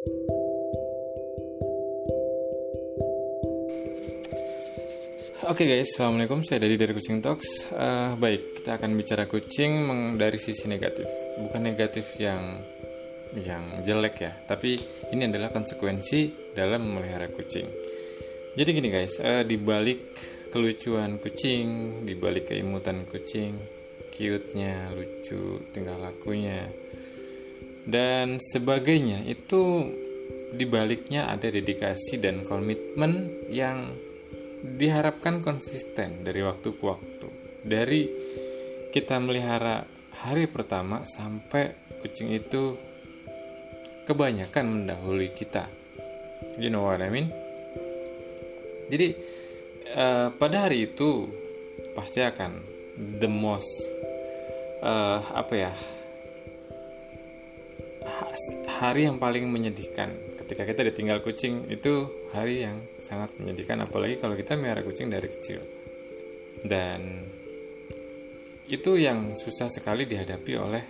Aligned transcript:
Oke 0.00 0.16
okay 5.44 5.66
guys, 5.68 5.92
assalamualaikum. 5.92 6.40
Saya 6.40 6.64
dari 6.64 6.80
dari 6.80 6.96
Kucing 6.96 7.20
Talks. 7.20 7.68
Uh, 7.68 8.16
baik, 8.16 8.56
kita 8.56 8.80
akan 8.80 8.96
bicara 8.96 9.28
kucing 9.28 10.16
dari 10.16 10.40
sisi 10.40 10.72
negatif, 10.72 11.04
bukan 11.44 11.60
negatif 11.60 12.16
yang 12.16 12.64
yang 13.36 13.84
jelek 13.84 14.24
ya, 14.24 14.32
tapi 14.48 14.80
ini 15.12 15.28
adalah 15.28 15.52
konsekuensi 15.52 16.56
dalam 16.56 16.80
memelihara 16.80 17.28
kucing. 17.28 17.68
Jadi 18.56 18.70
gini 18.72 18.88
guys, 18.88 19.20
uh, 19.20 19.44
di 19.44 19.60
balik 19.60 20.16
kelucuan 20.48 21.20
kucing, 21.20 22.00
di 22.08 22.16
balik 22.16 22.56
keimutan 22.56 23.04
kucing, 23.04 23.52
cute-nya, 24.08 24.96
lucu, 24.96 25.60
tingkah 25.76 26.00
lakunya, 26.00 26.72
dan 27.88 28.36
sebagainya 28.40 29.24
itu 29.24 29.88
di 30.50 30.66
baliknya 30.66 31.30
ada 31.30 31.46
dedikasi 31.46 32.18
dan 32.18 32.42
komitmen 32.42 33.30
yang 33.48 33.94
diharapkan 34.60 35.40
konsisten 35.40 36.26
dari 36.26 36.42
waktu 36.44 36.68
ke 36.74 36.82
waktu. 36.82 37.28
Dari 37.64 38.02
kita 38.90 39.22
melihara 39.22 39.86
hari 40.20 40.50
pertama 40.50 41.06
sampai 41.06 41.94
kucing 42.02 42.34
itu 42.34 42.76
kebanyakan 44.04 44.66
mendahului 44.66 45.30
kita. 45.30 45.70
You 46.58 46.68
know 46.68 46.88
what 46.88 47.00
I 47.00 47.08
mean? 47.08 47.30
Jadi 48.90 49.14
uh, 49.94 50.34
pada 50.34 50.66
hari 50.66 50.90
itu 50.90 51.30
pasti 51.94 52.18
akan 52.18 52.58
the 53.22 53.30
most 53.30 53.70
uh, 54.82 55.22
apa 55.30 55.54
ya 55.54 55.72
hari 58.80 59.06
yang 59.06 59.16
paling 59.20 59.46
menyedihkan. 59.48 60.36
Ketika 60.40 60.66
kita 60.66 60.82
ditinggal 60.88 61.22
kucing 61.22 61.68
itu 61.70 62.26
hari 62.34 62.66
yang 62.66 62.82
sangat 62.98 63.36
menyedihkan 63.38 63.84
apalagi 63.84 64.18
kalau 64.18 64.34
kita 64.34 64.58
melihara 64.58 64.82
kucing 64.82 65.12
dari 65.12 65.28
kecil. 65.30 65.60
Dan 66.60 67.24
itu 68.70 68.90
yang 69.00 69.34
susah 69.34 69.66
sekali 69.66 70.06
dihadapi 70.06 70.52
oleh 70.58 70.82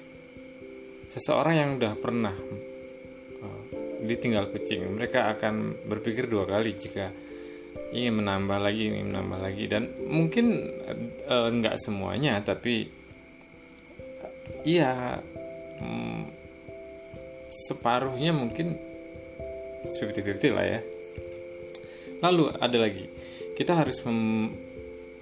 seseorang 1.09 1.55
yang 1.57 1.71
udah 1.81 1.93
pernah 1.97 2.35
uh, 3.43 3.63
ditinggal 4.05 4.49
kucing. 4.53 4.87
Mereka 4.97 5.37
akan 5.37 5.87
berpikir 5.89 6.29
dua 6.31 6.49
kali 6.49 6.73
jika 6.73 7.11
ingin 7.91 8.23
menambah 8.23 8.59
lagi 8.59 8.91
ingin 8.91 9.13
menambah 9.13 9.41
lagi. 9.41 9.65
Dan 9.69 10.09
mungkin 10.09 10.57
uh, 11.29 11.49
nggak 11.51 11.77
semuanya 11.81 12.41
tapi 12.41 12.89
iya 14.65 15.21
mm, 15.81 16.40
separuhnya 17.51 18.31
mungkin 18.31 18.79
50-50 19.85 20.57
lah 20.57 20.67
ya. 20.67 20.81
Lalu 22.21 22.53
ada 22.57 22.79
lagi 22.79 23.07
kita 23.57 23.77
harus 23.77 24.01
mem 24.07 24.49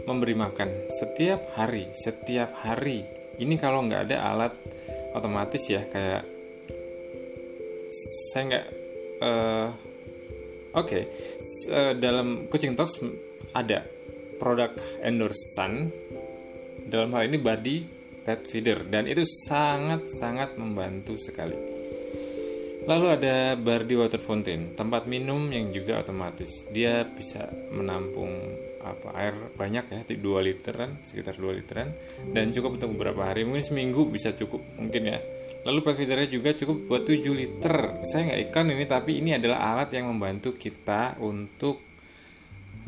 memberi 0.06 0.34
makan. 0.36 0.88
Setiap 0.94 1.58
hari 1.58 1.90
setiap 1.96 2.54
hari. 2.62 3.02
Ini 3.38 3.54
kalau 3.58 3.86
nggak 3.86 4.10
ada 4.10 4.16
alat 4.34 4.54
otomatis 5.14 5.62
ya 5.66 5.86
kayak 5.86 6.22
saya 8.30 8.42
nggak 8.46 8.66
uh, 9.22 9.68
oke 10.74 10.86
okay. 10.86 11.02
uh, 11.70 11.92
dalam 11.98 12.50
kucing 12.50 12.74
talks 12.74 12.98
ada 13.54 13.82
produk 14.38 14.74
endorsan. 15.02 15.90
Dalam 16.88 17.12
hal 17.12 17.28
ini 17.28 17.38
body 17.38 17.76
pet 18.22 18.48
feeder. 18.48 18.86
Dan 18.86 19.06
itu 19.06 19.22
sangat 19.26 20.08
sangat 20.08 20.56
membantu 20.56 21.14
sekali 21.20 21.77
Lalu 22.88 23.06
ada 23.20 23.52
Bardi 23.52 24.00
Water 24.00 24.16
Fountain, 24.16 24.72
tempat 24.72 25.04
minum 25.04 25.52
yang 25.52 25.68
juga 25.68 26.00
otomatis. 26.00 26.64
Dia 26.72 27.04
bisa 27.04 27.44
menampung 27.68 28.32
apa 28.80 29.12
air 29.12 29.36
banyak 29.52 29.84
ya, 29.92 30.00
2 30.08 30.16
literan, 30.40 30.96
sekitar 31.04 31.36
2 31.36 31.52
literan 31.52 31.92
dan 32.32 32.48
cukup 32.48 32.80
untuk 32.80 32.96
beberapa 32.96 33.28
hari. 33.28 33.44
Mungkin 33.44 33.60
seminggu 33.60 34.08
bisa 34.08 34.32
cukup 34.32 34.64
mungkin 34.80 35.04
ya. 35.04 35.20
Lalu 35.68 35.84
pet 35.84 35.94
feedernya 36.00 36.32
juga 36.32 36.56
cukup 36.56 36.76
buat 36.88 37.04
7 37.04 37.28
liter. 37.36 38.00
Saya 38.08 38.32
nggak 38.32 38.40
ikan 38.48 38.72
ini 38.72 38.84
tapi 38.88 39.20
ini 39.20 39.36
adalah 39.36 39.68
alat 39.68 39.92
yang 39.92 40.08
membantu 40.08 40.56
kita 40.56 41.20
untuk 41.20 41.84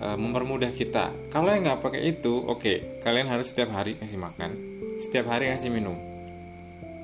uh, 0.01 0.17
mempermudah 0.17 0.73
kita. 0.73 1.29
Kalau 1.29 1.53
yang 1.53 1.69
nggak 1.69 1.81
pakai 1.85 2.09
itu, 2.09 2.41
oke, 2.41 2.57
okay, 2.57 2.77
kalian 3.05 3.29
harus 3.29 3.53
setiap 3.53 3.69
hari 3.77 4.01
ngasih 4.01 4.17
makan, 4.17 4.51
setiap 4.97 5.29
hari 5.29 5.53
ngasih 5.53 5.69
minum. 5.69 6.01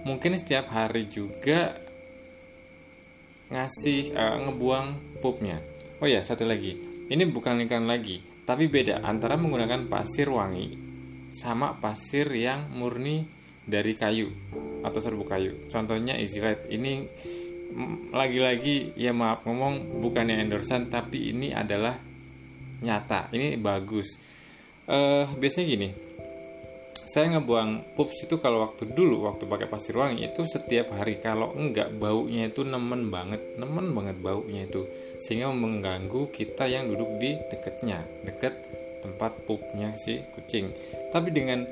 Mungkin 0.08 0.40
setiap 0.40 0.72
hari 0.72 1.04
juga 1.12 1.85
ngasih 3.50 4.14
uh, 4.14 4.38
ngebuang 4.46 5.18
pupnya. 5.22 5.62
Oh 6.02 6.08
ya, 6.08 6.20
satu 6.20 6.44
lagi. 6.44 6.76
Ini 7.06 7.22
bukan 7.30 7.62
lingkaran 7.62 7.86
lagi, 7.86 8.18
tapi 8.42 8.66
beda 8.66 9.00
antara 9.06 9.38
menggunakan 9.38 9.86
pasir 9.86 10.26
wangi 10.26 10.74
sama 11.30 11.76
pasir 11.76 12.26
yang 12.34 12.72
murni 12.72 13.28
dari 13.66 13.92
kayu 13.94 14.30
atau 14.82 14.98
serbuk 15.02 15.30
kayu. 15.30 15.66
Contohnya 15.70 16.18
Easy 16.18 16.38
Light. 16.42 16.66
Ini 16.70 16.92
lagi-lagi 18.14 18.94
ya 18.94 19.10
maaf 19.10 19.44
ngomong 19.44 20.00
bukannya 20.00 20.38
endorsan 20.40 20.88
tapi 20.88 21.34
ini 21.34 21.50
adalah 21.52 21.98
nyata. 22.80 23.28
Ini 23.34 23.58
bagus. 23.58 24.16
Uh, 24.86 25.26
biasanya 25.36 25.66
gini, 25.66 25.88
saya 27.06 27.38
ngebuang 27.38 27.94
pups 27.94 28.26
itu 28.26 28.42
kalau 28.42 28.66
waktu 28.66 28.90
dulu 28.90 29.30
waktu 29.30 29.46
pakai 29.46 29.70
pasir 29.70 29.94
wangi 29.94 30.26
itu 30.26 30.42
setiap 30.42 30.90
hari. 30.90 31.22
Kalau 31.22 31.54
enggak 31.54 31.94
baunya 31.94 32.50
itu 32.50 32.66
nemen 32.66 33.14
banget 33.14 33.54
nemen 33.54 33.94
banget 33.94 34.18
baunya 34.18 34.66
itu. 34.66 34.90
Sehingga 35.22 35.54
mengganggu 35.54 36.34
kita 36.34 36.66
yang 36.66 36.90
duduk 36.90 37.22
di 37.22 37.38
deketnya 37.46 38.02
deket 38.26 38.58
tempat 39.06 39.46
pupnya 39.46 39.94
si 39.94 40.18
kucing. 40.34 40.74
Tapi 41.14 41.30
dengan 41.30 41.62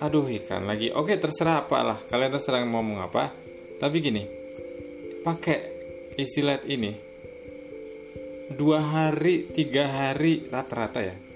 aduh 0.00 0.24
iklan 0.24 0.64
lagi. 0.64 0.88
Oke 0.88 1.20
terserah 1.20 1.68
apalah. 1.68 2.00
Kalian 2.08 2.32
terserah 2.32 2.64
mau 2.64 2.80
ngomong 2.80 2.98
apa. 3.04 3.36
Tapi 3.76 3.96
gini 4.00 4.24
pakai 5.20 5.58
istilah 6.16 6.64
ini 6.64 6.96
dua 8.56 8.80
hari 8.80 9.52
tiga 9.52 9.84
hari 9.84 10.48
rata-rata 10.48 11.00
ya 11.04 11.29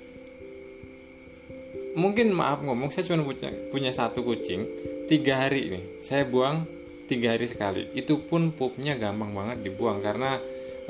mungkin 1.94 2.34
maaf 2.34 2.60
ngomong 2.60 2.90
saya 2.90 3.06
cuma 3.06 3.22
punya 3.22 3.50
punya 3.70 3.90
satu 3.94 4.26
kucing. 4.26 4.66
Tiga 5.04 5.46
hari 5.46 5.70
ini 5.70 5.80
saya 6.02 6.26
buang 6.26 6.66
tiga 7.06 7.34
hari 7.34 7.46
sekali. 7.46 7.92
Itu 7.94 8.24
pun 8.26 8.52
pupnya 8.54 8.98
gampang 8.98 9.32
banget 9.32 9.58
dibuang 9.62 10.02
karena 10.02 10.38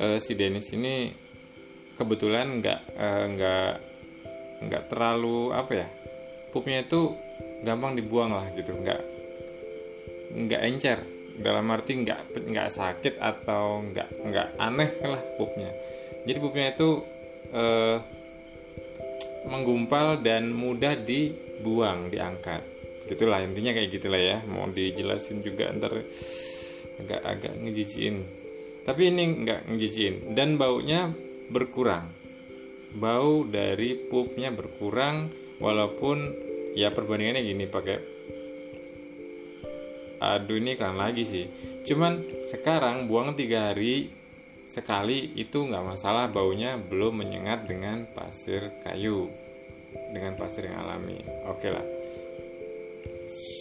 uh, 0.01 0.17
si 0.19 0.35
Dennis 0.35 0.73
ini 0.73 1.13
kebetulan 1.95 2.59
nggak 2.63 2.81
uh, 2.97 3.25
nggak 3.31 3.73
nggak 4.65 4.83
terlalu 4.91 5.53
apa 5.53 5.73
ya 5.77 5.89
pupnya 6.51 6.83
itu 6.87 7.15
gampang 7.63 7.99
dibuang 7.99 8.33
lah 8.33 8.47
gitu. 8.57 8.73
Nggak 8.75 9.01
nggak 10.35 10.63
encer. 10.73 10.99
Dalam 11.35 11.67
arti 11.75 11.99
nggak 11.99 12.47
nggak 12.47 12.69
sakit 12.71 13.19
atau 13.19 13.83
nggak 13.91 14.09
nggak 14.23 14.49
aneh 14.55 14.91
lah 15.03 15.23
pupnya. 15.35 15.75
Jadi 16.23 16.39
pupnya 16.39 16.71
itu 16.71 17.03
uh, 17.51 17.99
menggumpal 19.45 20.25
dan 20.25 20.53
mudah 20.53 20.97
dibuang, 20.99 22.09
diangkat. 22.09 22.65
Gitulah 23.09 23.45
intinya 23.45 23.77
kayak 23.77 23.91
gitulah 23.93 24.21
ya. 24.21 24.39
Mau 24.49 24.69
dijelasin 24.69 25.45
juga 25.45 25.69
ntar 25.77 26.05
agak-agak 27.01 27.53
ngejijin. 27.61 28.25
Tapi 28.85 29.03
ini 29.13 29.45
nggak 29.45 29.69
ngejijin 29.69 30.37
dan 30.37 30.57
baunya 30.57 31.13
berkurang. 31.53 32.09
Bau 32.95 33.45
dari 33.45 33.99
pupnya 34.09 34.55
berkurang 34.55 35.29
walaupun 35.59 36.33
ya 36.75 36.91
perbandingannya 36.91 37.43
gini 37.43 37.65
pakai 37.71 37.99
aduh 40.25 40.57
ini 40.57 40.73
kan 40.75 40.97
lagi 40.97 41.23
sih 41.23 41.45
cuman 41.85 42.25
sekarang 42.49 43.07
buang 43.07 43.37
tiga 43.37 43.71
hari 43.71 44.09
sekali 44.75 45.39
itu 45.39 45.71
nggak 45.71 45.95
masalah 45.95 46.27
baunya 46.27 46.75
belum 46.75 47.23
menyengat 47.23 47.71
dengan 47.71 48.11
pasir 48.11 48.75
kayu 48.83 49.31
dengan 50.11 50.35
pasir 50.35 50.67
yang 50.67 50.83
alami. 50.83 51.23
Oke 51.47 51.71
lah. 51.71 51.87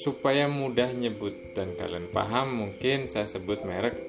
Supaya 0.02 0.50
mudah 0.50 0.90
nyebut 0.90 1.54
dan 1.54 1.78
kalian 1.78 2.10
paham 2.10 2.66
mungkin 2.66 3.06
saya 3.06 3.30
sebut 3.30 3.62
merek. 3.62 4.02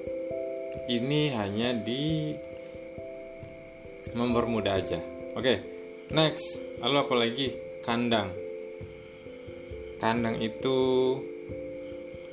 Ini 0.89 1.37
hanya 1.37 1.77
di 1.77 2.33
mempermudah 4.17 4.73
aja. 4.73 4.99
Oke 5.37 5.61
next. 6.09 6.61
Lalu 6.81 6.95
apa 6.97 7.13
lagi? 7.13 7.47
Kandang. 7.85 8.33
Kandang 10.01 10.41
itu 10.41 10.77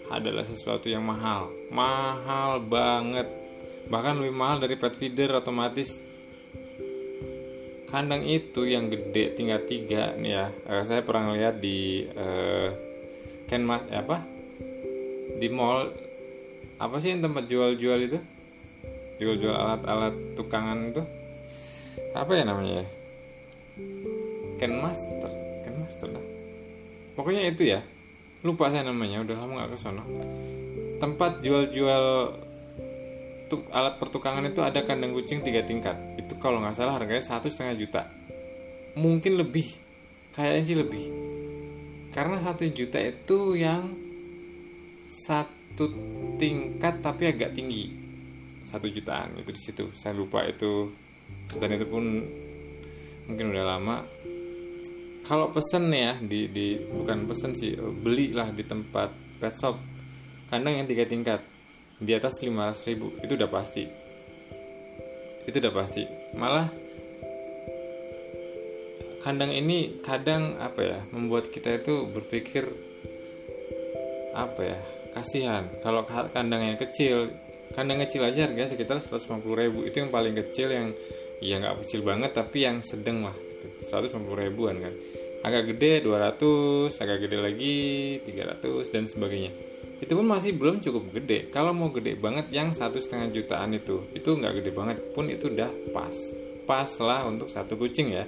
adalah 0.08 0.44
sesuatu 0.44 0.88
yang 0.88 1.04
mahal. 1.04 1.48
Mahal 1.72 2.60
banget 2.60 3.41
bahkan 3.90 4.18
lebih 4.18 4.34
mahal 4.34 4.62
dari 4.62 4.78
pet 4.78 4.94
feeder 4.94 5.32
otomatis 5.34 6.02
kandang 7.88 8.24
itu 8.24 8.64
yang 8.64 8.88
gede 8.88 9.36
tinggal 9.36 9.60
tiga. 9.68 10.16
Nih 10.16 10.32
ya 10.32 10.46
uh, 10.68 10.82
saya 10.84 11.04
pernah 11.04 11.36
lihat 11.36 11.60
di 11.60 12.08
uh, 12.16 12.72
Kenmas 13.48 13.84
apa? 13.92 14.24
Di 15.36 15.48
mall. 15.52 15.92
Apa 16.80 16.98
sih 16.98 17.14
yang 17.14 17.22
tempat 17.22 17.46
jual-jual 17.46 17.98
itu? 18.00 18.18
Jual-jual 19.22 19.54
alat-alat 19.54 20.34
tukangan 20.34 20.88
itu? 20.90 21.02
Apa 22.16 22.32
ya 22.32 22.42
namanya 22.48 22.82
ya? 22.82 22.86
Ken 24.56 24.78
Master 24.78 25.30
Ken 25.62 25.74
Master 25.78 26.10
lah 26.10 26.32
pokoknya 27.16 27.52
itu 27.52 27.62
ya. 27.68 27.80
Lupa 28.42 28.74
saya 28.74 28.82
namanya 28.82 29.22
udah 29.22 29.36
lama 29.38 29.52
nggak 29.62 29.70
ke 29.70 29.78
sana. 29.78 30.02
Tempat 30.98 31.46
jual-jual 31.46 32.04
tuk, 33.52 33.68
alat 33.68 34.00
pertukangan 34.00 34.48
itu 34.48 34.64
ada 34.64 34.80
kandang 34.80 35.12
kucing 35.12 35.44
tiga 35.44 35.60
tingkat. 35.60 35.92
Itu 36.16 36.40
kalau 36.40 36.64
nggak 36.64 36.72
salah 36.72 36.96
harganya 36.96 37.20
satu 37.20 37.52
setengah 37.52 37.76
juta. 37.76 38.08
Mungkin 38.96 39.36
lebih. 39.36 39.68
Kayaknya 40.32 40.62
sih 40.64 40.76
lebih. 40.80 41.04
Karena 42.08 42.40
satu 42.40 42.64
juta 42.72 42.96
itu 42.96 43.52
yang 43.60 43.92
satu 45.04 45.92
tingkat 46.40 47.04
tapi 47.04 47.28
agak 47.28 47.52
tinggi. 47.52 47.92
Satu 48.64 48.88
jutaan 48.88 49.36
itu 49.36 49.52
di 49.52 49.60
situ. 49.60 49.84
Saya 49.92 50.16
lupa 50.16 50.40
itu. 50.48 50.88
Dan 51.52 51.76
itu 51.76 51.84
pun 51.84 52.24
mungkin 53.28 53.52
udah 53.52 53.64
lama. 53.76 54.00
Kalau 55.28 55.52
pesen 55.52 55.92
ya 55.92 56.16
di 56.16 56.48
di 56.48 56.80
bukan 56.80 57.28
pesen 57.28 57.52
sih. 57.52 57.76
Belilah 57.76 58.48
di 58.48 58.64
tempat 58.64 59.12
pet 59.36 59.52
shop. 59.60 59.76
Kandang 60.48 60.80
yang 60.80 60.88
tiga 60.88 61.04
tingkat 61.04 61.51
di 62.02 62.12
atas 62.12 62.42
500 62.42 62.88
ribu 62.90 63.14
itu 63.22 63.32
udah 63.38 63.50
pasti. 63.50 63.86
Itu 65.46 65.56
udah 65.62 65.74
pasti. 65.74 66.02
Malah 66.34 66.66
kandang 69.22 69.54
ini 69.54 70.02
kadang 70.02 70.58
apa 70.58 70.80
ya 70.82 70.98
membuat 71.14 71.46
kita 71.54 71.78
itu 71.78 72.10
berpikir 72.10 72.66
apa 74.34 74.60
ya 74.60 74.78
kasihan. 75.14 75.70
Kalau 75.78 76.02
kandang 76.06 76.74
yang 76.74 76.78
kecil 76.78 77.30
kandang 77.72 78.02
kecil 78.02 78.26
aja 78.26 78.50
harganya 78.50 78.66
sekitar 78.66 78.98
150 78.98 79.46
ribu. 79.54 79.86
Itu 79.86 80.02
yang 80.02 80.10
paling 80.10 80.34
kecil 80.34 80.74
yang 80.74 80.90
ya 81.38 81.62
nggak 81.62 81.86
kecil 81.86 82.02
banget 82.02 82.34
tapi 82.34 82.66
yang 82.66 82.82
sedang 82.82 83.22
lah 83.22 83.34
gitu. 83.34 83.70
150 83.94 84.18
ribuan 84.50 84.82
kan. 84.82 84.94
Agak 85.42 85.74
gede 85.74 86.06
200 86.06 87.02
agak 87.02 87.18
gede 87.26 87.38
lagi 87.38 87.74
300 88.22 88.94
dan 88.94 89.10
sebagainya 89.10 89.71
itu 90.02 90.12
pun 90.18 90.26
masih 90.26 90.58
belum 90.58 90.82
cukup 90.82 91.14
gede. 91.14 91.46
Kalau 91.54 91.70
mau 91.70 91.94
gede 91.94 92.18
banget 92.18 92.50
yang 92.50 92.74
satu 92.74 92.98
setengah 92.98 93.30
jutaan 93.30 93.70
itu 93.70 94.10
itu 94.10 94.34
nggak 94.34 94.58
gede 94.58 94.70
banget. 94.74 94.98
Pun 95.14 95.30
itu 95.30 95.46
udah 95.46 95.70
pas. 95.94 96.16
Pas 96.66 96.90
lah 96.98 97.22
untuk 97.30 97.46
satu 97.46 97.78
kucing 97.78 98.10
ya. 98.10 98.26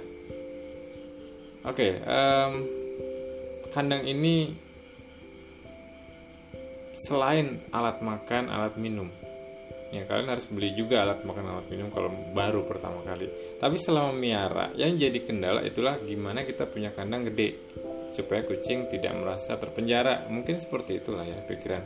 Oke, 1.65 1.81
okay, 1.81 1.91
um, 2.05 2.53
kandang 3.73 4.05
ini 4.05 4.53
selain 6.93 7.57
alat 7.73 8.05
makan, 8.05 8.53
alat 8.53 8.77
minum, 8.77 9.09
ya 9.89 10.05
kalian 10.05 10.29
harus 10.29 10.45
beli 10.45 10.77
juga 10.77 11.01
alat 11.01 11.25
makan, 11.25 11.57
alat 11.57 11.67
minum 11.73 11.89
kalau 11.89 12.13
baru 12.37 12.69
pertama 12.69 13.01
kali. 13.01 13.57
Tapi 13.57 13.81
selama 13.81 14.13
miara, 14.13 14.77
yang 14.77 14.93
jadi 14.93 15.17
kendala 15.25 15.65
itulah 15.65 15.97
gimana 16.05 16.45
kita 16.45 16.69
punya 16.69 16.93
kandang 16.93 17.33
gede 17.33 17.64
supaya 18.15 18.47
kucing 18.47 18.87
tidak 18.87 19.11
merasa 19.19 19.59
terpenjara. 19.59 20.31
Mungkin 20.31 20.55
seperti 20.55 21.03
itulah 21.03 21.27
ya 21.27 21.35
pikiran. 21.43 21.83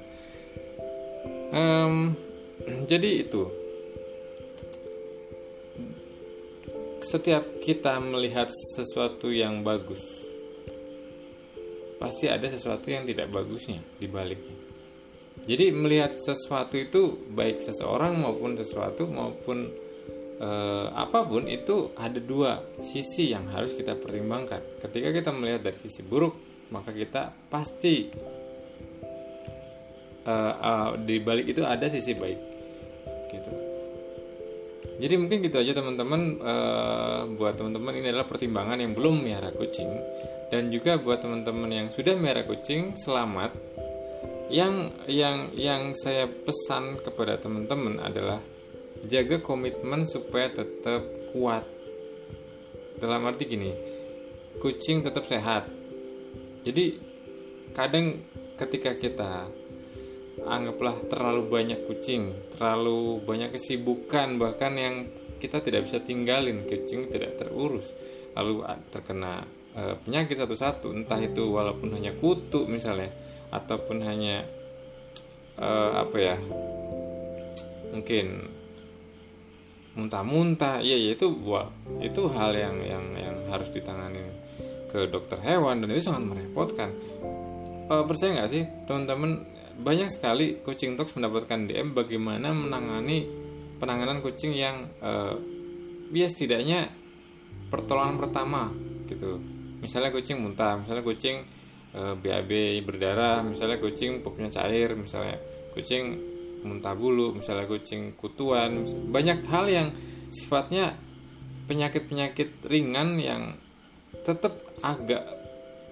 Um, 1.50 2.14
jadi 2.92 3.26
itu 3.26 3.50
setiap 7.02 7.42
kita 7.66 7.98
melihat 7.98 8.54
sesuatu 8.78 9.34
yang 9.34 9.66
bagus, 9.66 10.06
pasti 11.98 12.30
ada 12.30 12.46
sesuatu 12.46 12.86
yang 12.94 13.10
tidak 13.10 13.34
bagusnya 13.34 13.82
di 13.98 14.06
baliknya. 14.06 14.54
Jadi 15.50 15.74
melihat 15.74 16.14
sesuatu 16.22 16.78
itu 16.78 17.18
baik 17.34 17.66
seseorang 17.66 18.22
maupun 18.22 18.54
sesuatu 18.54 19.10
maupun 19.10 19.89
eh, 20.40 20.88
apa 20.96 21.28
pun 21.28 21.46
itu 21.46 21.92
ada 22.00 22.18
dua 22.18 22.64
sisi 22.80 23.36
yang 23.36 23.52
harus 23.52 23.76
kita 23.76 24.00
pertimbangkan. 24.00 24.80
Ketika 24.80 25.12
kita 25.12 25.30
melihat 25.36 25.68
dari 25.68 25.78
sisi 25.78 26.02
buruk, 26.02 26.34
maka 26.72 26.96
kita 26.96 27.36
pasti 27.52 28.08
eh, 30.24 30.54
eh, 30.56 30.90
di 31.04 31.16
balik 31.20 31.52
itu 31.52 31.62
ada 31.68 31.86
sisi 31.92 32.16
baik. 32.16 32.40
Gitu. 33.30 33.70
Jadi 35.00 35.16
mungkin 35.16 35.40
gitu 35.40 35.64
aja 35.64 35.72
teman-teman 35.72 36.44
uh, 36.44 37.24
buat 37.40 37.56
teman-teman 37.56 38.04
ini 38.04 38.12
adalah 38.12 38.28
pertimbangan 38.28 38.84
yang 38.84 38.92
belum 38.92 39.24
miara 39.24 39.48
kucing 39.56 39.88
dan 40.52 40.68
juga 40.76 41.00
buat 41.00 41.24
teman-teman 41.24 41.72
yang 41.72 41.88
sudah 41.88 42.20
miara 42.20 42.44
kucing 42.44 43.00
selamat. 43.00 43.56
Yang 44.52 44.92
yang 45.08 45.38
yang 45.56 45.82
saya 45.96 46.28
pesan 46.28 47.00
kepada 47.00 47.40
teman-teman 47.40 48.04
adalah 48.04 48.44
jaga 49.08 49.40
komitmen 49.40 50.04
supaya 50.04 50.52
tetap 50.52 51.06
kuat. 51.32 51.64
Dalam 53.00 53.24
arti 53.32 53.48
gini, 53.48 53.72
kucing 54.60 55.06
tetap 55.06 55.24
sehat. 55.24 55.72
Jadi 56.68 57.00
kadang 57.72 58.20
ketika 58.60 58.92
kita 59.00 59.48
anggaplah 60.44 60.96
terlalu 61.08 61.48
banyak 61.48 61.80
kucing, 61.88 62.36
terlalu 62.56 63.24
banyak 63.24 63.56
kesibukan 63.56 64.36
bahkan 64.36 64.76
yang 64.76 64.96
kita 65.40 65.64
tidak 65.64 65.88
bisa 65.88 66.04
tinggalin, 66.04 66.68
kucing 66.68 67.08
tidak 67.08 67.40
terurus, 67.40 67.96
lalu 68.36 68.68
terkena 68.92 69.48
e, 69.72 69.96
penyakit 70.04 70.36
satu-satu, 70.36 70.92
entah 70.92 71.20
itu 71.24 71.48
walaupun 71.48 71.96
hanya 71.96 72.12
kutu 72.20 72.68
misalnya, 72.68 73.08
ataupun 73.48 74.04
hanya 74.04 74.44
e, 75.56 75.70
apa 75.96 76.18
ya, 76.20 76.38
mungkin 77.96 78.49
muntah-muntah, 80.00 80.80
ya, 80.80 80.96
ya 80.96 81.12
itu 81.14 81.28
itu 82.00 82.22
hal 82.32 82.52
yang 82.56 82.76
yang 82.80 83.06
yang 83.20 83.38
harus 83.52 83.68
ditangani 83.76 84.24
ke 84.88 85.06
dokter 85.12 85.38
hewan 85.44 85.84
dan 85.84 85.92
itu 85.92 86.08
sangat 86.08 86.24
merepotkan. 86.26 86.90
E, 87.90 87.94
percaya 88.08 88.40
nggak 88.40 88.50
sih 88.50 88.64
teman-teman 88.88 89.44
banyak 89.80 90.12
sekali 90.12 90.60
kucing 90.60 91.00
talks 91.00 91.16
mendapatkan 91.16 91.68
DM 91.68 91.96
bagaimana 91.96 92.52
menangani 92.52 93.24
penanganan 93.80 94.20
kucing 94.20 94.52
yang 94.52 94.92
uh, 95.00 95.40
ya 96.12 96.28
setidaknya 96.28 96.92
pertolongan 97.72 98.20
pertama 98.20 98.68
gitu 99.08 99.40
misalnya 99.80 100.12
kucing 100.12 100.44
muntah 100.44 100.76
misalnya 100.76 101.04
kucing 101.08 101.48
uh, 101.96 102.12
eh, 102.12 102.14
BAB 102.20 102.52
berdarah 102.84 103.40
misalnya 103.40 103.80
kucing 103.80 104.20
pupnya 104.20 104.52
cair 104.52 104.92
misalnya 105.00 105.40
kucing 105.72 106.20
muntah 106.66 106.96
bulu 106.96 107.36
misalnya 107.38 107.66
kucing 107.66 108.16
kutuan 108.20 108.84
banyak 109.08 109.44
hal 109.48 109.66
yang 109.70 109.88
sifatnya 110.30 110.96
penyakit-penyakit 111.70 112.66
ringan 112.66 113.22
yang 113.22 113.54
tetap 114.26 114.58
agak 114.82 115.22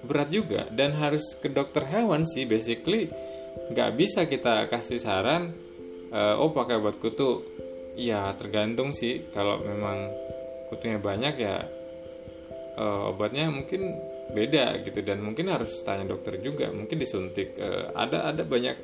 berat 0.01 0.29
juga. 0.33 0.65
Dan 0.73 0.97
harus 0.97 1.37
ke 1.37 1.53
dokter 1.53 1.85
hewan 1.85 2.25
sih 2.25 2.49
basically. 2.49 3.13
Nggak 3.69 3.91
bisa 3.93 4.25
kita 4.25 4.65
kasih 4.69 4.97
saran 4.97 5.53
uh, 6.09 6.41
oh 6.41 6.49
pakai 6.49 6.81
buat 6.81 6.97
kutu. 6.97 7.45
Ya 7.93 8.33
tergantung 8.33 8.97
sih. 8.97 9.29
Kalau 9.29 9.61
memang 9.61 10.09
kutunya 10.73 10.97
banyak 10.97 11.35
ya 11.37 11.65
uh, 12.77 13.13
obatnya 13.13 13.53
mungkin 13.53 13.93
beda 14.33 14.81
gitu. 14.81 15.05
Dan 15.05 15.21
mungkin 15.21 15.53
harus 15.53 15.81
tanya 15.85 16.09
dokter 16.09 16.41
juga. 16.41 16.73
Mungkin 16.73 16.97
disuntik 16.97 17.53
uh, 17.61 17.93
ada 17.93 18.33
ada 18.33 18.41
banyak 18.41 18.77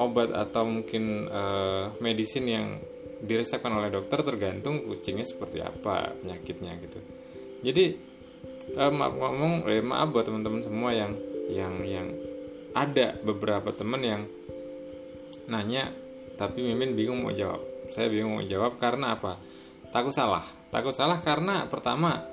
obat 0.00 0.32
atau 0.32 0.64
mungkin 0.64 1.28
uh, 1.28 1.92
medisin 2.00 2.48
yang 2.48 2.66
diresepkan 3.20 3.68
oleh 3.76 3.92
dokter 3.92 4.24
tergantung 4.24 4.80
kucingnya 4.88 5.28
seperti 5.28 5.60
apa 5.60 6.16
penyakitnya 6.24 6.72
gitu. 6.80 6.98
Jadi 7.60 7.84
uh, 8.80 8.88
maaf 8.88 9.12
ngomong 9.12 9.68
eh, 9.68 9.84
maaf 9.84 10.08
buat 10.08 10.24
teman-teman 10.24 10.64
semua 10.64 10.96
yang 10.96 11.12
yang 11.52 11.74
yang 11.84 12.06
ada 12.72 13.18
beberapa 13.20 13.74
teman 13.76 14.00
yang 14.00 14.22
nanya 15.50 15.92
tapi 16.40 16.64
Mimin 16.64 16.96
bingung 16.96 17.20
mau 17.20 17.34
jawab. 17.34 17.60
Saya 17.92 18.08
bingung 18.08 18.40
mau 18.40 18.44
jawab 18.46 18.80
karena 18.80 19.12
apa? 19.12 19.36
Takut 19.92 20.14
salah. 20.14 20.46
Takut 20.72 20.96
salah 20.96 21.20
karena 21.20 21.68
pertama 21.68 22.24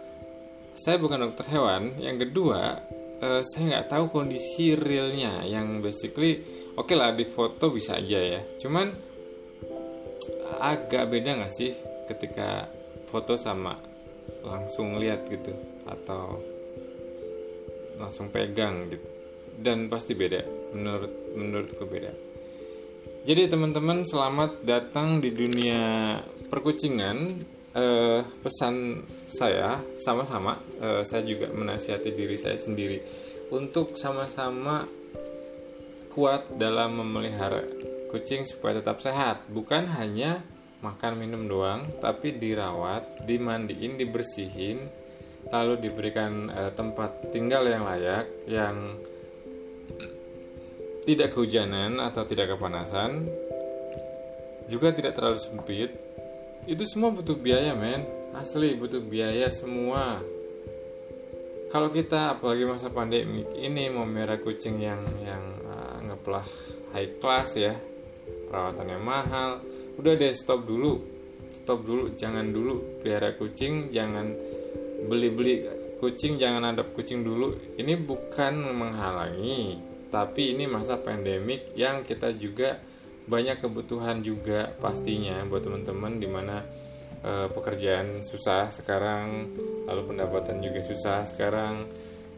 saya 0.78 0.96
bukan 0.96 1.28
dokter 1.28 1.52
hewan. 1.52 2.00
Yang 2.00 2.30
kedua 2.30 2.80
eh, 3.20 3.42
saya 3.44 3.64
nggak 3.76 3.88
tahu 3.92 4.06
kondisi 4.08 4.80
realnya. 4.80 5.44
Yang 5.44 5.68
basically 5.84 6.34
oke 6.78 6.94
okay 6.94 6.96
lah 6.96 7.12
di 7.12 7.26
foto 7.26 7.74
bisa 7.74 7.98
aja 7.98 8.22
ya. 8.22 8.42
Cuman 8.62 8.88
agak 10.62 11.10
beda 11.10 11.42
nggak 11.42 11.54
sih 11.54 11.74
ketika 12.08 12.70
foto 13.10 13.34
sama 13.36 13.74
langsung 14.46 15.02
lihat 15.02 15.26
gitu? 15.28 15.52
Atau 15.90 16.40
langsung 17.98 18.30
pegang 18.30 18.88
gitu? 18.94 19.08
Dan 19.58 19.90
pasti 19.90 20.14
beda. 20.14 20.46
Menurut 20.78 21.34
menurutku 21.34 21.84
beda. 21.90 22.14
Jadi 23.28 23.52
teman-teman 23.52 24.08
selamat 24.08 24.64
datang 24.64 25.20
di 25.20 25.36
dunia 25.36 26.16
perkucingan. 26.48 27.18
Eh, 27.78 28.22
pesan 28.24 29.04
saya 29.28 29.78
sama-sama. 30.00 30.56
Eh, 30.80 31.04
saya 31.04 31.22
juga 31.28 31.52
menasihati 31.52 32.16
diri 32.16 32.40
saya 32.40 32.56
sendiri. 32.56 33.04
Untuk 33.52 34.00
sama-sama 34.00 34.88
kuat 36.18 36.58
dalam 36.58 36.98
memelihara 36.98 37.62
kucing 38.10 38.50
supaya 38.50 38.82
tetap 38.82 38.98
sehat. 39.06 39.46
Bukan 39.54 39.86
hanya 39.94 40.42
makan 40.82 41.22
minum 41.22 41.46
doang 41.46 41.86
tapi 42.02 42.34
dirawat 42.34 43.22
dimandiin 43.30 44.02
dibersihin 44.02 44.82
lalu 45.54 45.78
diberikan 45.78 46.50
uh, 46.50 46.72
tempat 46.74 47.30
tinggal 47.30 47.66
yang 47.70 47.86
layak 47.86 48.26
yang 48.50 48.98
tidak 51.06 51.32
kehujanan 51.32 52.02
atau 52.04 52.28
tidak 52.28 52.58
kepanasan 52.58 53.26
juga 54.68 54.92
tidak 54.92 55.16
terlalu 55.16 55.40
sempit. 55.40 55.92
Itu 56.68 56.84
semua 56.84 57.16
butuh 57.16 57.40
biaya 57.40 57.72
men. 57.72 58.04
Asli 58.36 58.76
butuh 58.76 59.00
biaya 59.00 59.48
semua. 59.48 60.20
Kalau 61.72 61.88
kita 61.88 62.36
apalagi 62.36 62.68
masa 62.68 62.92
pandemi 62.92 63.44
ini 63.60 63.88
mau 63.88 64.04
merah 64.04 64.36
kucing 64.40 64.80
yang 64.84 65.00
yang 65.24 65.44
ngeplah 66.28 66.44
high 66.92 67.12
class 67.24 67.56
ya. 67.56 67.72
Perawatannya 68.52 69.00
mahal. 69.00 69.64
Udah 69.96 70.20
deh 70.20 70.36
stop 70.36 70.68
dulu. 70.68 71.00
Stop 71.64 71.88
dulu 71.88 72.12
jangan 72.20 72.52
dulu. 72.52 73.00
Pelihara 73.00 73.32
kucing 73.40 73.96
jangan 73.96 74.36
beli-beli 75.08 75.64
kucing 76.04 76.36
jangan 76.36 76.76
ada 76.76 76.84
kucing 76.84 77.24
dulu. 77.24 77.56
Ini 77.80 77.96
bukan 77.96 78.76
menghalangi 78.76 79.80
tapi 80.12 80.52
ini 80.52 80.68
masa 80.68 81.00
pandemik 81.00 81.72
yang 81.80 82.04
kita 82.04 82.36
juga 82.36 82.76
banyak 83.28 83.64
kebutuhan 83.64 84.20
juga 84.24 84.72
pastinya 84.80 85.44
buat 85.48 85.68
teman-teman 85.68 86.16
di 86.16 86.28
mana 86.32 86.64
e, 87.20 87.52
pekerjaan 87.52 88.24
susah 88.24 88.72
sekarang 88.72 89.52
lalu 89.88 90.02
pendapatan 90.12 90.60
juga 90.60 90.84
susah 90.84 91.24
sekarang. 91.24 91.88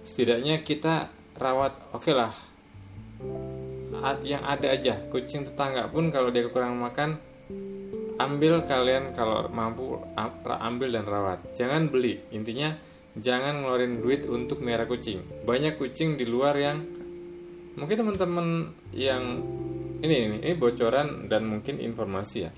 Setidaknya 0.06 0.62
kita 0.62 1.10
rawat 1.38 1.94
oke 1.94 2.06
okay 2.06 2.14
lah 2.14 2.49
yang 4.24 4.44
ada 4.44 4.74
aja. 4.74 4.98
Kucing 5.10 5.48
tetangga 5.48 5.88
pun 5.92 6.10
kalau 6.10 6.32
dia 6.32 6.48
kekurangan 6.48 6.80
makan 6.80 7.10
ambil 8.20 8.68
kalian 8.68 9.16
kalau 9.16 9.48
mampu 9.48 9.96
ambil 10.46 10.90
dan 10.92 11.06
rawat. 11.08 11.40
Jangan 11.56 11.88
beli. 11.88 12.20
Intinya 12.36 12.76
jangan 13.16 13.64
ngeluarin 13.64 14.04
duit 14.04 14.28
untuk 14.28 14.60
merah 14.60 14.86
kucing. 14.86 15.24
Banyak 15.48 15.80
kucing 15.80 16.20
di 16.20 16.28
luar 16.28 16.56
yang 16.60 16.84
mungkin 17.80 17.96
teman-teman 17.96 18.48
yang 18.92 19.24
ini, 20.04 20.16
ini 20.16 20.38
ini 20.44 20.54
bocoran 20.56 21.32
dan 21.32 21.48
mungkin 21.48 21.80
informasi 21.80 22.38
ya. 22.44 22.52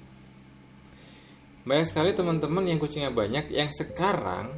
Banyak 1.62 1.86
sekali 1.86 2.18
teman-teman 2.18 2.66
yang 2.66 2.82
kucingnya 2.82 3.14
banyak 3.14 3.54
yang 3.54 3.70
sekarang 3.70 4.50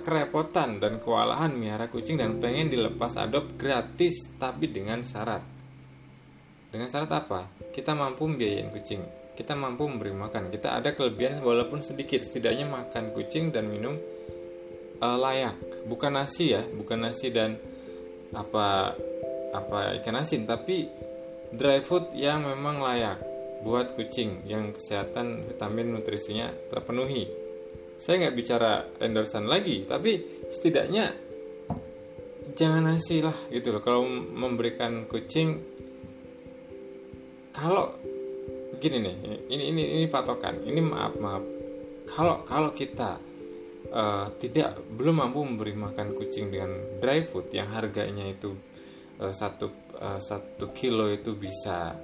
kerepotan 0.00 0.80
dan 0.80 0.96
kewalahan 0.96 1.52
miara 1.52 1.92
kucing 1.92 2.16
dan 2.16 2.40
pengen 2.40 2.72
dilepas 2.72 3.20
adop 3.20 3.56
gratis 3.56 4.32
tapi 4.40 4.68
dengan 4.68 5.04
syarat 5.04 5.51
dengan 6.72 6.88
syarat 6.88 7.12
apa? 7.12 7.52
Kita 7.68 7.92
mampu 7.92 8.24
membiayain 8.24 8.72
kucing 8.72 9.22
kita 9.32 9.56
mampu 9.56 9.88
memberi 9.88 10.12
makan. 10.12 10.52
Kita 10.52 10.76
ada 10.76 10.92
kelebihan 10.92 11.40
walaupun 11.40 11.80
sedikit 11.80 12.20
setidaknya 12.20 12.68
makan 12.68 13.16
kucing 13.16 13.48
dan 13.48 13.68
minum 13.68 13.96
uh, 15.00 15.16
layak. 15.16 15.56
Bukan 15.88 16.14
nasi 16.14 16.52
ya 16.52 16.62
bukan 16.62 17.08
nasi 17.08 17.32
dan 17.32 17.56
apa 18.32 18.96
apa 19.52 20.00
ikan 20.00 20.16
asin 20.16 20.48
tapi 20.48 20.88
dry 21.52 21.84
food 21.84 22.16
yang 22.16 22.48
memang 22.48 22.80
layak 22.80 23.20
buat 23.60 23.92
kucing 23.92 24.48
yang 24.48 24.72
kesehatan 24.72 25.48
vitamin 25.48 25.96
nutrisinya 25.96 26.52
terpenuhi. 26.68 27.28
Saya 27.96 28.26
nggak 28.26 28.36
bicara 28.36 28.72
endorsan 29.00 29.48
lagi 29.48 29.84
tapi 29.88 30.20
setidaknya 30.52 31.12
jangan 32.52 32.84
nasi 32.84 33.24
lah 33.24 33.36
gitu 33.48 33.72
loh. 33.72 33.80
Kalau 33.80 34.04
memberikan 34.12 35.08
kucing 35.08 35.71
kalau 37.52 37.92
gini 38.82 38.98
nih 38.98 39.16
ini 39.46 39.64
ini 39.70 39.82
ini 40.00 40.06
patokan. 40.10 40.64
Ini 40.66 40.80
maaf 40.82 41.14
maaf. 41.22 41.44
Kalau 42.10 42.42
kalau 42.42 42.74
kita 42.74 43.20
uh, 43.94 44.26
tidak 44.42 44.80
belum 44.90 45.22
mampu 45.22 45.44
memberi 45.46 45.76
makan 45.76 46.18
kucing 46.18 46.50
dengan 46.50 46.98
dry 46.98 47.22
food 47.22 47.52
yang 47.54 47.70
harganya 47.70 48.26
itu 48.26 48.56
uh, 49.22 49.30
satu 49.30 49.70
uh, 50.02 50.18
satu 50.18 50.74
kilo 50.74 51.06
itu 51.12 51.36
bisa 51.38 51.94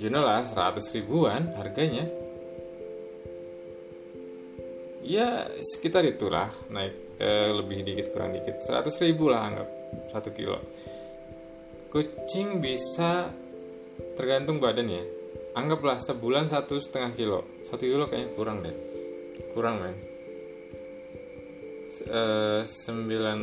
you 0.00 0.08
know 0.08 0.24
lah 0.24 0.40
100 0.40 0.80
ribuan 0.96 1.52
harganya. 1.60 2.08
Ya 5.00 5.48
sekitar 5.60 6.06
itulah 6.08 6.48
naik 6.72 7.20
uh, 7.20 7.50
lebih 7.58 7.84
dikit 7.84 8.16
kurang 8.16 8.32
dikit. 8.32 8.64
100 8.64 8.88
ribu 9.04 9.28
lah 9.28 9.44
anggap 9.44 9.68
satu 10.14 10.30
kilo. 10.32 10.56
Kucing 11.90 12.62
bisa 12.62 13.39
tergantung 14.16 14.60
badan 14.60 14.88
ya. 14.88 15.02
Anggaplah 15.56 15.98
sebulan 15.98 16.46
satu 16.46 16.78
setengah 16.78 17.10
kilo. 17.16 17.40
Satu 17.66 17.84
kilo 17.86 18.06
kayaknya 18.06 18.30
kurang 18.38 18.62
deh. 18.62 18.76
Kurang 19.52 19.82
men. 19.82 19.96
Uh, 22.00 22.64
sembilan 22.64 23.38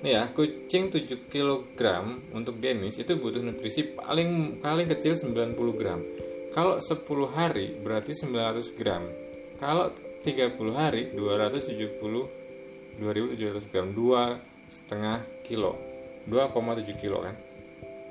nih 0.00 0.12
ya 0.14 0.30
kucing 0.30 0.88
7 0.88 1.28
kg 1.28 1.82
untuk 2.32 2.56
Denis 2.56 2.96
itu 2.96 3.18
butuh 3.18 3.42
nutrisi 3.42 3.84
paling 3.84 4.62
paling 4.62 4.86
kecil 4.86 5.18
90 5.18 5.58
gram. 5.76 6.00
Kalau 6.54 6.80
10 6.80 7.04
hari 7.34 7.76
berarti 7.76 8.14
900 8.16 8.78
gram. 8.78 9.02
Kalau 9.58 9.92
30 10.24 10.56
hari 10.72 11.12
270 11.12 13.02
2700 13.02 13.70
gram. 13.70 13.86
Dua 13.92 14.38
setengah 14.70 15.22
kilo. 15.44 15.76
2,7 16.28 17.00
kilo 17.00 17.24
kan? 17.24 17.34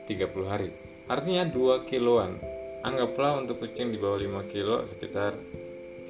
30 0.07 0.47
hari 0.47 0.71
Artinya 1.07 1.47
2 1.47 1.87
kiloan. 1.87 2.35
Anggaplah 2.83 3.39
untuk 3.39 3.63
kucing 3.63 3.91
di 3.91 3.97
bawah 3.99 4.19
5 4.19 4.51
kilo 4.51 4.83
sekitar 4.83 5.35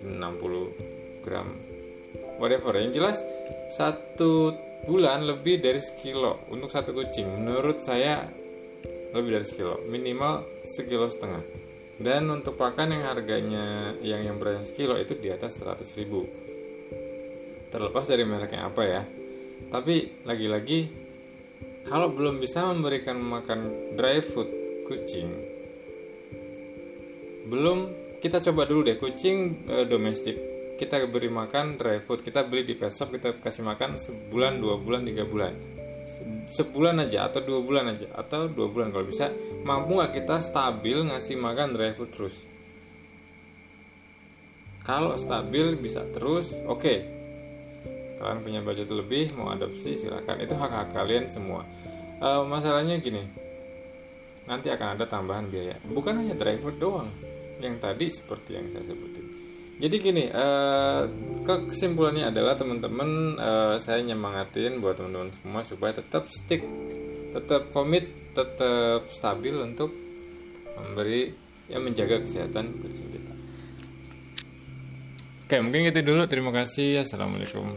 60 0.01 1.21
gram. 1.25 1.47
Whatever. 2.41 2.77
Yang 2.77 2.91
jelas 3.01 3.17
satu 3.73 4.53
bulan 4.85 5.25
lebih 5.25 5.61
dari 5.61 5.81
sekilo 5.81 6.45
untuk 6.49 6.69
satu 6.73 6.93
kucing. 6.93 7.29
Menurut 7.29 7.81
saya 7.81 8.25
lebih 9.13 9.37
dari 9.37 9.45
sekilo. 9.45 9.81
Minimal 9.85 10.65
sekilo 10.65 11.09
setengah. 11.09 11.41
Dan 11.97 12.29
untuk 12.29 12.57
pakan 12.57 12.93
yang 12.93 13.09
harganya 13.09 13.97
yang 14.05 14.21
yang 14.21 14.37
beratnya 14.37 14.61
sekilo 14.61 14.97
itu 15.01 15.17
di 15.17 15.33
atas 15.33 15.57
100 15.61 15.81
ribu. 15.97 16.29
Terlepas 17.73 18.05
dari 18.05 18.25
mereknya 18.25 18.69
apa 18.69 18.83
ya. 18.85 19.01
Tapi 19.73 20.25
lagi-lagi 20.25 21.05
kalau 21.89 22.13
belum 22.13 22.37
bisa 22.37 22.69
memberikan 22.69 23.17
makan 23.17 23.93
dry 23.97 24.21
food 24.21 24.56
kucing. 24.88 25.29
Belum 27.51 27.91
kita 28.24 28.39
coba 28.39 28.63
dulu 28.63 28.88
deh. 28.88 28.96
Kucing 28.96 29.67
e, 29.67 29.75
domestik. 29.84 30.39
Kita 30.79 31.03
beri 31.12 31.27
makan 31.27 31.75
dry 31.75 32.00
food. 32.00 32.24
Kita 32.24 32.48
beli 32.48 32.63
di 32.63 32.74
pet 32.79 32.96
shop 32.96 33.12
kita 33.12 33.36
kasih 33.44 33.67
makan 33.67 34.00
sebulan 34.00 34.63
dua 34.63 34.79
bulan 34.79 35.03
tiga 35.03 35.27
bulan. 35.27 35.51
Sebulan 36.48 37.03
aja 37.03 37.27
atau 37.27 37.44
dua 37.44 37.60
bulan 37.60 37.91
aja 37.91 38.08
atau 38.15 38.48
dua 38.48 38.72
bulan. 38.72 38.96
Kalau 38.96 39.03
bisa 39.03 39.27
mampu 39.67 40.00
nggak 40.00 40.24
kita 40.24 40.39
stabil 40.39 41.03
ngasih 41.12 41.36
makan 41.36 41.75
dry 41.75 41.91
food 41.91 42.10
terus? 42.15 42.36
Kalau 44.88 45.20
stabil 45.20 45.75
bisa 45.75 46.08
terus. 46.15 46.56
Oke. 46.63 46.79
Okay. 46.79 47.00
kalian 48.17 48.41
punya 48.41 48.65
budget 48.65 48.89
lebih 48.89 49.29
mau 49.38 49.53
adopsi 49.53 49.94
silahkan 49.94 50.41
itu 50.41 50.58
hak 50.58 50.74
hak 50.74 50.89
kalian 50.89 51.29
semua. 51.29 51.62
Uh, 52.17 52.41
masalahnya 52.50 52.98
gini 52.98 53.22
nanti 54.47 54.71
akan 54.71 54.87
ada 54.97 55.05
tambahan 55.05 55.51
biaya. 55.51 55.75
Bukan 55.83 56.23
hanya 56.23 56.33
driver 56.33 56.73
doang, 56.73 57.11
yang 57.59 57.77
tadi 57.77 58.07
seperti 58.09 58.57
yang 58.57 58.65
saya 58.71 58.87
sebutin. 58.87 59.25
Jadi 59.77 59.95
gini, 60.01 60.25
uh, 60.33 61.05
kesimpulannya 61.45 62.33
adalah 62.33 62.57
teman-teman 62.57 63.37
uh, 63.37 63.75
saya 63.77 64.01
nyemangatin 64.01 64.81
buat 64.81 64.97
teman-teman 64.97 65.29
semua 65.37 65.61
supaya 65.61 65.93
tetap 65.93 66.25
stick, 66.33 66.65
tetap 67.29 67.69
komit, 67.69 68.33
tetap 68.33 69.05
stabil 69.13 69.53
untuk 69.53 69.93
memberi 70.81 71.29
yang 71.69 71.85
menjaga 71.85 72.25
kesehatan 72.25 72.73
kita. 72.81 73.33
Oke, 75.47 75.63
mungkin 75.63 75.93
itu 75.93 76.01
dulu. 76.03 76.25
Terima 76.25 76.51
kasih. 76.51 77.05
Assalamualaikum. 77.05 77.71